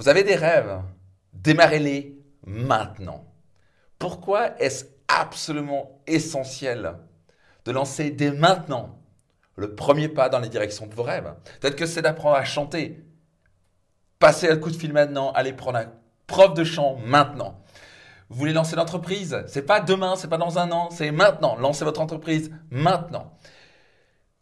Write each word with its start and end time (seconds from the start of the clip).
Vous 0.00 0.08
avez 0.08 0.24
des 0.24 0.34
rêves, 0.34 0.80
démarrez-les 1.34 2.18
maintenant. 2.46 3.22
Pourquoi 3.98 4.58
est-ce 4.58 4.86
absolument 5.08 6.00
essentiel 6.06 6.94
de 7.66 7.70
lancer 7.70 8.10
dès 8.10 8.30
maintenant 8.30 8.98
le 9.56 9.74
premier 9.74 10.08
pas 10.08 10.30
dans 10.30 10.38
les 10.38 10.48
directions 10.48 10.86
de 10.86 10.94
vos 10.94 11.02
rêves? 11.02 11.34
Peut-être 11.60 11.76
que 11.76 11.84
c'est 11.84 12.00
d'apprendre 12.00 12.36
à 12.36 12.44
chanter. 12.44 13.04
Passez 14.18 14.48
un 14.48 14.56
coup 14.56 14.70
de 14.70 14.76
fil 14.76 14.94
maintenant, 14.94 15.32
allez 15.32 15.52
prendre 15.52 15.76
un 15.76 15.92
prof 16.26 16.54
de 16.54 16.64
chant 16.64 16.96
maintenant. 17.04 17.62
Vous 18.30 18.38
voulez 18.38 18.54
lancer 18.54 18.76
l'entreprise? 18.76 19.44
C'est 19.48 19.66
pas 19.66 19.80
demain, 19.80 20.16
c'est 20.16 20.28
pas 20.28 20.38
dans 20.38 20.58
un 20.58 20.72
an, 20.72 20.88
c'est 20.90 21.10
maintenant. 21.10 21.56
Lancez 21.56 21.84
votre 21.84 22.00
entreprise 22.00 22.50
maintenant. 22.70 23.36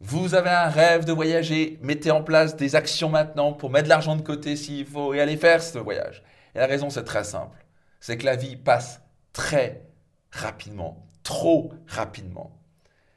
Vous 0.01 0.33
avez 0.33 0.49
un 0.49 0.69
rêve 0.69 1.03
de 1.03 1.11
voyager, 1.11 1.77
mettez 1.81 2.09
en 2.09 2.23
place 2.23 2.55
des 2.55 2.77
actions 2.77 3.09
maintenant 3.09 3.51
pour 3.51 3.69
mettre 3.69 3.83
de 3.83 3.89
l'argent 3.89 4.15
de 4.15 4.21
côté 4.21 4.55
s'il 4.55 4.85
faut 4.85 5.13
et 5.13 5.19
aller 5.19 5.35
faire 5.35 5.61
ce 5.61 5.77
voyage. 5.77 6.23
Et 6.55 6.59
la 6.59 6.67
raison, 6.67 6.89
c'est 6.89 7.03
très 7.03 7.25
simple. 7.25 7.65
C'est 7.99 8.17
que 8.17 8.25
la 8.25 8.37
vie 8.37 8.55
passe 8.55 9.01
très 9.33 9.85
rapidement, 10.31 11.05
trop 11.23 11.73
rapidement. 11.85 12.57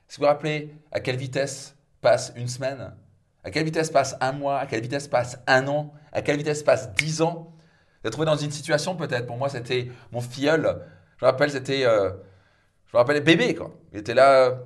Que 0.08 0.16
vous 0.16 0.22
vous 0.22 0.26
rappelez 0.26 0.74
à 0.90 0.98
quelle 0.98 1.16
vitesse 1.16 1.76
passe 2.00 2.32
une 2.34 2.48
semaine 2.48 2.92
À 3.44 3.52
quelle 3.52 3.64
vitesse 3.64 3.90
passe 3.90 4.16
un 4.20 4.32
mois 4.32 4.58
À 4.58 4.66
quelle 4.66 4.82
vitesse 4.82 5.06
passe 5.06 5.38
un 5.46 5.68
an 5.68 5.94
À 6.12 6.20
quelle 6.20 6.36
vitesse 6.36 6.64
passe 6.64 6.92
dix 6.94 7.22
ans 7.22 7.54
Vous 8.02 8.08
êtes 8.08 8.12
trouvé 8.12 8.26
dans 8.26 8.36
une 8.36 8.50
situation 8.50 8.96
peut-être. 8.96 9.26
Pour 9.28 9.36
moi, 9.36 9.48
c'était 9.48 9.88
mon 10.10 10.20
filleul. 10.20 10.84
Je 11.18 11.24
me 11.24 11.30
rappelle, 11.30 11.52
c'était... 11.52 11.86
Euh, 11.86 12.10
je 12.88 12.96
me 12.96 12.98
rappelle 12.98 13.22
bébé, 13.22 13.54
quoi. 13.54 13.70
Il 13.92 14.00
était 14.00 14.14
là 14.14 14.58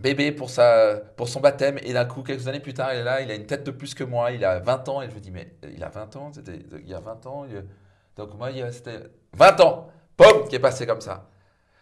bébé 0.00 0.32
pour, 0.32 0.50
sa, 0.50 0.96
pour 1.16 1.28
son 1.28 1.40
baptême. 1.40 1.78
Et 1.82 1.92
d'un 1.92 2.04
coup, 2.04 2.22
quelques 2.22 2.48
années 2.48 2.60
plus 2.60 2.74
tard, 2.74 2.92
il 2.92 3.00
est 3.00 3.04
là, 3.04 3.20
il 3.20 3.30
a 3.30 3.34
une 3.34 3.46
tête 3.46 3.64
de 3.64 3.70
plus 3.70 3.94
que 3.94 4.04
moi, 4.04 4.32
il 4.32 4.44
a 4.44 4.58
20 4.58 4.88
ans. 4.88 5.02
Et 5.02 5.10
je 5.10 5.14
me 5.14 5.20
dis, 5.20 5.30
mais 5.30 5.52
il 5.74 5.82
a 5.84 5.88
20 5.88 6.16
ans 6.16 6.30
il 6.82 6.88
y 6.88 6.94
a 6.94 7.00
20 7.00 7.26
ans 7.26 7.46
Donc 8.16 8.34
moi, 8.36 8.50
c'était 8.70 9.00
20 9.34 9.60
ans 9.60 9.88
Pom 10.16 10.48
Qui 10.48 10.56
est 10.56 10.60
passé 10.60 10.86
comme 10.86 11.00
ça. 11.00 11.28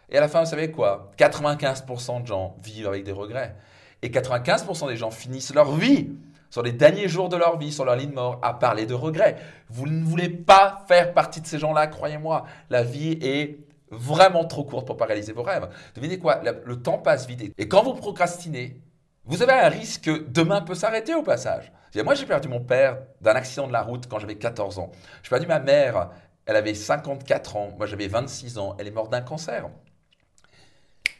Et 0.09 0.17
à 0.17 0.21
la 0.21 0.27
fin, 0.27 0.39
vous 0.41 0.49
savez 0.49 0.71
quoi? 0.71 1.11
95% 1.17 2.21
de 2.21 2.27
gens 2.27 2.55
vivent 2.63 2.87
avec 2.87 3.03
des 3.03 3.11
regrets. 3.11 3.55
Et 4.01 4.09
95% 4.09 4.87
des 4.87 4.95
gens 4.95 5.11
finissent 5.11 5.53
leur 5.53 5.71
vie, 5.75 6.09
sur 6.49 6.63
les 6.63 6.71
derniers 6.71 7.07
jours 7.07 7.29
de 7.29 7.35
leur 7.35 7.57
vie, 7.57 7.71
sur 7.71 7.85
leur 7.85 7.95
lit 7.95 8.07
de 8.07 8.13
mort, 8.13 8.39
à 8.41 8.53
parler 8.57 8.85
de 8.85 8.93
regrets. 8.93 9.37
Vous 9.69 9.87
ne 9.87 10.03
voulez 10.03 10.29
pas 10.29 10.83
faire 10.87 11.13
partie 11.13 11.41
de 11.41 11.47
ces 11.47 11.59
gens-là, 11.59 11.87
croyez-moi. 11.87 12.45
La 12.69 12.83
vie 12.83 13.19
est 13.21 13.59
vraiment 13.91 14.45
trop 14.45 14.63
courte 14.63 14.85
pour 14.85 14.97
pas 14.97 15.05
réaliser 15.05 15.33
vos 15.33 15.43
rêves. 15.43 15.69
Devinez 15.95 16.19
quoi 16.19 16.41
Le 16.43 16.81
temps 16.81 16.97
passe 16.97 17.27
vite. 17.27 17.53
Et 17.57 17.67
quand 17.67 17.83
vous 17.83 17.93
procrastinez, 17.93 18.81
vous 19.25 19.43
avez 19.43 19.53
un 19.53 19.69
risque 19.69 20.05
que 20.05 20.25
demain 20.27 20.61
peut 20.61 20.75
s'arrêter 20.75 21.13
au 21.13 21.23
passage. 21.23 21.71
Moi, 21.95 22.15
j'ai 22.15 22.25
perdu 22.25 22.47
mon 22.47 22.61
père 22.61 22.99
d'un 23.21 23.33
accident 23.33 23.67
de 23.67 23.73
la 23.73 23.81
route 23.81 24.07
quand 24.07 24.19
j'avais 24.19 24.35
14 24.35 24.79
ans. 24.79 24.91
J'ai 25.23 25.29
perdu 25.29 25.47
ma 25.47 25.59
mère, 25.59 26.09
elle 26.45 26.55
avait 26.55 26.73
54 26.73 27.55
ans. 27.55 27.73
Moi, 27.77 27.87
j'avais 27.87 28.07
26 28.07 28.57
ans. 28.57 28.75
Elle 28.79 28.87
est 28.87 28.91
morte 28.91 29.11
d'un 29.11 29.21
cancer. 29.21 29.69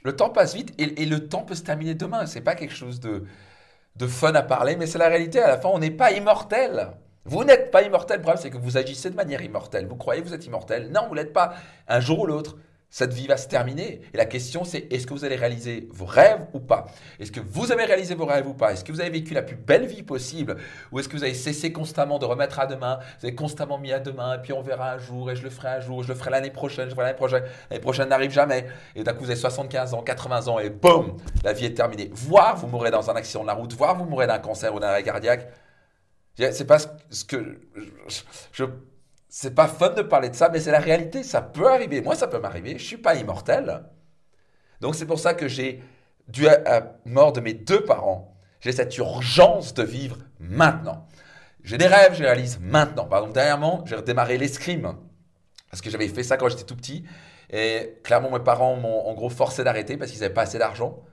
Le 0.04 0.16
temps 0.16 0.30
passe 0.30 0.56
vite 0.56 0.74
et, 0.78 1.06
le 1.06 1.28
temps 1.28 1.44
peut 1.44 1.56
se 1.56 1.64
terminer 1.64 1.94
demain. 1.94 2.26
Ce 2.26 2.36
n'est 2.36 2.44
pas 2.44 2.56
quelque 2.56 2.74
chose 2.74 3.00
de, 3.00 3.26
de 3.96 4.08
fun 4.08 4.34
à 4.34 4.42
parler, 4.42 4.76
mais 4.76 4.88
c'est 4.88 4.98
la 4.98 5.08
réalité. 5.08 5.40
À 5.40 5.48
la 5.48 5.60
fin, 5.60 5.70
on 5.70 5.80
n'est 5.80 5.92
pas 5.92 6.12
immortel. 6.12 6.92
Vous 7.30 7.44
n'êtes 7.44 7.70
pas 7.70 7.84
immortel. 7.84 8.18
Le 8.18 8.22
problème, 8.24 8.42
c'est 8.42 8.50
que 8.50 8.58
vous 8.58 8.76
agissez 8.76 9.12
de 9.12 9.16
manière 9.16 9.44
immortelle. 9.44 9.86
Vous 9.86 9.96
croyez 9.96 10.24
que 10.24 10.28
vous 10.28 10.34
êtes 10.34 10.48
immortel. 10.48 10.90
Non, 10.90 11.02
vous 11.08 11.14
l'êtes 11.14 11.32
pas. 11.32 11.54
Un 11.88 12.00
jour 12.00 12.22
ou 12.22 12.26
l'autre, 12.26 12.58
cette 12.90 13.14
vie 13.14 13.28
va 13.28 13.38
se 13.38 13.48
terminer. 13.48 14.02
Et 14.16 14.18
la 14.18 14.26
question, 14.26 14.64
c'est 14.64 14.92
est-ce 14.92 15.06
que 15.06 15.14
vous 15.14 15.26
allez 15.26 15.36
réaliser 15.36 15.88
vos 15.92 16.08
rêves 16.08 16.48
ou 16.54 16.60
pas? 16.60 16.88
Est-ce 17.20 17.32
que 17.32 17.40
vous 17.40 17.72
avez 17.72 17.86
réalisé 17.86 18.16
vos 18.16 18.26
rêves 18.26 18.48
ou 18.48 18.56
pas? 18.56 18.74
Est-ce 18.74 18.84
que 18.84 18.92
vous 18.92 19.00
avez 19.00 19.12
vécu 19.12 19.36
la 19.36 19.44
plus 19.44 19.56
belle 19.56 19.86
vie 19.86 20.02
possible? 20.02 20.58
Ou 20.92 20.98
est-ce 20.98 21.08
que 21.08 21.16
vous 21.16 21.24
avez 21.24 21.36
cessé 21.36 21.72
constamment 21.72 22.18
de 22.18 22.26
remettre 22.26 22.60
à 22.60 22.66
demain? 22.66 22.98
Vous 23.20 23.28
avez 23.28 23.36
constamment 23.36 23.78
mis 23.78 23.94
à 23.94 24.00
demain, 24.00 24.38
et 24.38 24.42
puis 24.42 24.52
on 24.52 24.64
verra 24.64 24.94
un 24.94 24.98
jour, 24.98 25.30
et 25.30 25.36
je 25.36 25.44
le 25.44 25.52
ferai 25.52 25.68
un 25.68 25.80
jour, 25.82 26.02
je 26.02 26.08
le 26.08 26.16
ferai 26.16 26.32
l'année 26.32 26.50
prochaine, 26.50 26.90
je 26.90 26.96
ferai 26.96 27.04
l'année 27.04 27.16
prochaine. 27.16 27.44
L'année 27.70 27.82
prochaine 27.82 28.10
n'arrive 28.10 28.32
jamais. 28.32 28.66
Et 28.96 29.04
d'un 29.04 29.14
coup, 29.14 29.20
vous 29.20 29.30
avez 29.30 29.40
75 29.40 29.94
ans, 29.94 30.02
80 30.02 30.48
ans, 30.48 30.58
et 30.58 30.72
boum, 30.72 31.18
la 31.44 31.54
vie 31.54 31.66
est 31.66 31.76
terminée. 31.76 32.10
Voire 32.12 32.58
vous 32.58 32.66
mourrez 32.66 32.90
dans 32.90 33.12
un 33.12 33.16
accident 33.16 33.44
de 33.44 33.48
la 33.48 33.54
route, 33.54 33.72
voire 33.74 33.96
vous 33.96 34.06
mourrez 34.06 34.26
d'un 34.26 34.40
cancer 34.40 34.74
ou 34.74 34.80
d'un 34.80 34.88
arrêt 34.88 35.04
cardiaque. 35.04 35.48
C'est 36.38 36.68
pas 36.68 36.80
ce 36.80 37.26
que 37.26 37.60
je, 38.52 38.66
c'est 39.28 39.54
pas 39.54 39.68
fun 39.68 39.90
de 39.90 40.02
parler 40.02 40.30
de 40.30 40.36
ça, 40.36 40.50
mais 40.50 40.60
c'est 40.60 40.72
la 40.72 40.80
réalité. 40.80 41.24
Ça 41.24 41.42
peut 41.42 41.70
arriver. 41.70 42.02
Moi, 42.02 42.16
ça 42.16 42.28
peut 42.28 42.40
m'arriver. 42.40 42.78
Je 42.78 42.84
suis 42.84 42.98
pas 42.98 43.16
immortel. 43.16 43.84
Donc 44.82 44.96
c'est 44.96 45.06
pour 45.06 45.20
ça 45.20 45.34
que 45.34 45.48
j'ai, 45.48 45.84
dû 46.30 46.48
à 46.48 46.60
la 46.64 46.96
mort 47.06 47.34
de 47.34 47.42
mes 47.42 47.54
deux 47.54 47.84
parents, 47.84 48.36
j'ai 48.62 48.72
cette 48.72 48.98
urgence 48.98 49.74
de 49.74 49.84
vivre 49.84 50.18
maintenant. 50.40 51.08
J'ai 51.64 51.78
des 51.78 51.88
rêves, 51.88 52.14
je 52.14 52.24
réalise 52.24 52.60
maintenant. 52.62 53.06
Par 53.06 53.20
exemple, 53.20 53.34
dernièrement, 53.34 53.84
j'ai 53.86 53.96
redémarré 53.96 54.38
l'escrime. 54.38 54.96
Parce 55.70 55.82
que 55.82 55.90
j'avais 55.90 56.08
fait 56.08 56.24
ça 56.24 56.38
quand 56.38 56.50
j'étais 56.50 56.64
tout 56.64 56.76
petit. 56.76 57.04
Et 57.50 58.00
clairement, 58.04 58.32
mes 58.32 58.44
parents 58.44 58.76
m'ont 58.76 59.08
en 59.08 59.14
gros 59.14 59.30
forcé 59.30 59.64
d'arrêter 59.64 59.98
parce 59.98 60.12
qu'ils 60.12 60.22
n'avaient 60.22 60.34
pas 60.34 60.44
assez 60.44 60.58
d'argent. 60.58 61.04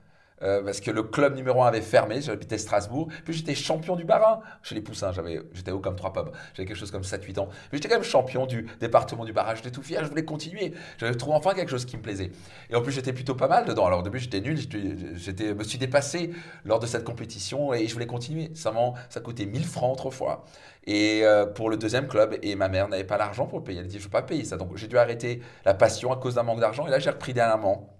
Euh, 0.43 0.61
parce 0.63 0.81
que 0.81 0.91
le 0.91 1.03
club 1.03 1.35
numéro 1.35 1.63
1 1.63 1.67
avait 1.67 1.81
fermé, 1.81 2.21
j'habitais 2.21 2.57
Strasbourg, 2.59 3.07
puis 3.25 3.33
j'étais 3.33 3.55
champion 3.55 3.95
du 3.95 4.03
Barin. 4.03 4.39
Chez 4.61 4.75
les 4.75 4.81
Poussins, 4.81 5.11
j'étais 5.53 5.71
haut 5.71 5.79
comme 5.79 5.95
trois 5.95 6.13
pommes, 6.13 6.29
j'avais 6.53 6.67
quelque 6.67 6.77
chose 6.77 6.91
comme 6.91 7.01
7-8 7.01 7.39
ans, 7.39 7.47
mais 7.71 7.77
j'étais 7.77 7.87
quand 7.87 7.95
même 7.95 8.03
champion 8.03 8.45
du 8.45 8.67
département 8.79 9.25
du 9.25 9.33
Barin, 9.33 9.55
j'étais 9.55 9.71
tout 9.71 9.81
fier, 9.81 10.03
je 10.03 10.09
voulais 10.09 10.25
continuer, 10.25 10.73
j'avais 10.99 11.15
trouvé 11.15 11.35
enfin 11.35 11.53
quelque 11.53 11.69
chose 11.69 11.85
qui 11.85 11.97
me 11.97 12.03
plaisait. 12.03 12.31
Et 12.69 12.75
en 12.75 12.81
plus 12.81 12.91
j'étais 12.91 13.13
plutôt 13.13 13.33
pas 13.33 13.47
mal 13.47 13.65
dedans, 13.65 13.87
alors 13.87 14.01
au 14.01 14.03
début 14.03 14.19
j'étais 14.19 14.41
nul, 14.41 14.57
j'étais, 15.15 15.55
me 15.55 15.63
suis 15.63 15.79
dépassé 15.79 16.31
lors 16.65 16.79
de 16.79 16.85
cette 16.85 17.03
compétition 17.03 17.73
et 17.73 17.87
je 17.87 17.93
voulais 17.93 18.07
continuer, 18.07 18.51
ça, 18.53 18.71
ça 19.09 19.19
coûtait 19.21 19.47
1000 19.47 19.65
francs 19.65 19.93
autrefois, 19.93 20.45
et 20.85 21.21
euh, 21.23 21.47
pour 21.47 21.71
le 21.71 21.77
deuxième 21.77 22.07
club, 22.07 22.37
et 22.43 22.55
ma 22.55 22.69
mère 22.69 22.87
n'avait 22.89 23.03
pas 23.03 23.17
l'argent 23.17 23.47
pour 23.47 23.57
le 23.57 23.63
payer, 23.63 23.79
elle 23.79 23.87
dit 23.87 23.95
je 23.97 24.01
ne 24.01 24.03
veux 24.03 24.11
pas 24.11 24.21
payer 24.21 24.43
ça, 24.43 24.57
donc 24.57 24.77
j'ai 24.77 24.87
dû 24.87 24.99
arrêter 24.99 25.41
la 25.65 25.73
passion 25.73 26.11
à 26.11 26.17
cause 26.17 26.35
d'un 26.35 26.43
manque 26.43 26.59
d'argent, 26.59 26.85
et 26.85 26.91
là 26.91 26.99
j'ai 26.99 27.09
repris 27.09 27.33
dernièrement. 27.33 27.93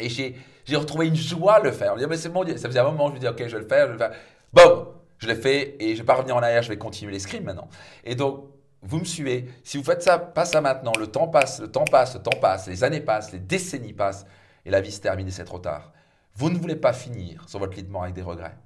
Et 0.00 0.08
j'ai 0.08 0.36
retrouvé 0.76 1.06
une 1.08 1.16
joie 1.16 1.54
à 1.54 1.60
le 1.60 1.72
faire. 1.72 1.96
Je 1.98 2.02
me 2.02 2.08
mais 2.08 2.16
c'est 2.16 2.28
mon. 2.28 2.46
Ça 2.46 2.68
faisait 2.68 2.78
un 2.80 2.84
moment, 2.84 3.08
je 3.08 3.14
me 3.14 3.18
dis, 3.18 3.28
ok, 3.28 3.38
je 3.38 3.56
vais 3.56 3.62
le 3.62 3.68
faire, 3.68 3.86
je 3.86 3.92
vais 3.92 3.92
le 3.92 3.98
faire. 3.98 4.12
Bon, 4.52 4.88
je 5.18 5.26
l'ai 5.26 5.34
fait 5.34 5.76
et 5.80 5.88
je 5.88 5.92
ne 5.92 5.96
vais 5.98 6.04
pas 6.04 6.14
revenir 6.14 6.36
en 6.36 6.42
arrière, 6.42 6.62
je 6.62 6.68
vais 6.68 6.78
continuer 6.78 7.12
l'escrime 7.12 7.44
maintenant. 7.44 7.68
Et 8.04 8.14
donc, 8.14 8.46
vous 8.82 8.98
me 8.98 9.04
suivez. 9.04 9.48
Si 9.62 9.76
vous 9.76 9.84
faites 9.84 10.02
ça, 10.02 10.18
pas 10.18 10.44
ça 10.44 10.60
maintenant, 10.60 10.92
le 10.98 11.06
temps 11.06 11.28
passe, 11.28 11.60
le 11.60 11.70
temps 11.70 11.84
passe, 11.84 12.14
le 12.14 12.22
temps 12.22 12.38
passe, 12.40 12.66
les 12.66 12.82
années 12.84 13.00
passent, 13.00 13.32
les 13.32 13.38
décennies 13.38 13.92
passent 13.92 14.26
et 14.64 14.70
la 14.70 14.80
vie 14.80 14.92
se 14.92 15.00
termine 15.00 15.28
et 15.28 15.30
c'est 15.30 15.44
trop 15.44 15.58
tard. 15.58 15.92
Vous 16.34 16.48
ne 16.48 16.58
voulez 16.58 16.76
pas 16.76 16.92
finir 16.92 17.48
sur 17.48 17.58
votre 17.58 17.76
lit 17.76 17.82
de 17.82 17.90
mort 17.90 18.04
avec 18.04 18.14
des 18.14 18.22
regrets. 18.22 18.56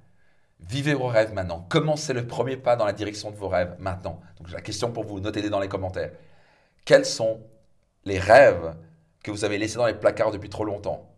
Vivez 0.61 0.93
vos 0.93 1.07
rêves 1.07 1.33
maintenant. 1.33 1.65
Commencez 1.69 2.13
le 2.13 2.25
premier 2.25 2.55
pas 2.55 2.77
dans 2.77 2.85
la 2.85 2.93
direction 2.93 3.31
de 3.31 3.35
vos 3.35 3.49
rêves 3.49 3.75
maintenant. 3.79 4.21
Donc, 4.37 4.47
j'ai 4.47 4.55
la 4.55 4.61
question 4.61 4.91
pour 4.91 5.03
vous, 5.03 5.19
notez-les 5.19 5.49
dans 5.49 5.59
les 5.59 5.67
commentaires. 5.67 6.11
Quels 6.85 7.05
sont 7.05 7.41
les 8.05 8.19
rêves 8.19 8.75
que 9.23 9.31
vous 9.31 9.43
avez 9.43 9.57
laissés 9.57 9.77
dans 9.77 9.87
les 9.87 9.93
placards 9.93 10.31
depuis 10.31 10.49
trop 10.49 10.63
longtemps? 10.63 11.14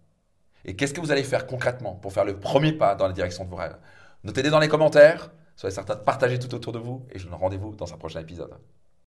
Et 0.68 0.76
qu'est-ce 0.76 0.94
que 0.94 1.02
vous 1.02 1.12
allez 1.12 1.24
faire 1.24 1.48
concrètement 1.48 1.96
pour 1.96 2.14
faire 2.14 2.26
le 2.26 2.40
premier 2.40 2.74
pas 2.74 2.96
dans 2.96 3.08
la 3.08 3.14
direction 3.14 3.46
de 3.46 3.50
vos 3.50 3.56
rêves? 3.56 3.78
Notez-les 4.24 4.50
dans 4.50 4.60
les 4.60 4.68
commentaires, 4.68 5.32
soyez 5.56 5.74
certain 5.74 5.96
de 5.96 6.02
partager 6.02 6.38
tout 6.38 6.54
autour 6.54 6.74
de 6.74 6.80
vous 6.80 7.06
et 7.12 7.18
je 7.18 7.24
vous 7.24 7.32
donne 7.32 7.40
rendez-vous 7.40 7.76
dans 7.76 7.94
un 7.94 7.98
prochain 7.98 8.20
épisode. 8.20 8.54